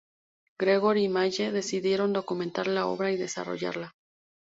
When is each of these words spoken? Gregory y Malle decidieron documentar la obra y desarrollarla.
Gregory 0.57 1.03
y 1.03 1.09
Malle 1.09 1.51
decidieron 1.51 2.11
documentar 2.11 2.65
la 2.65 2.87
obra 2.87 3.11
y 3.11 3.17
desarrollarla. 3.17 3.93